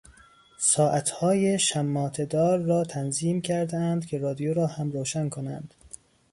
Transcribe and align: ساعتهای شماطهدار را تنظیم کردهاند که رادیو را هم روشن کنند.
ساعتهای 0.57 1.59
شماطهدار 1.59 2.59
را 2.59 2.83
تنظیم 2.83 3.41
کردهاند 3.41 4.05
که 4.05 4.17
رادیو 4.17 4.53
را 4.53 4.67
هم 4.67 4.91
روشن 4.91 5.29
کنند. 5.29 5.73